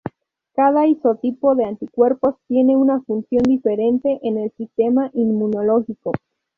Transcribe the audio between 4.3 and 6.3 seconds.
el sistema inmunológico.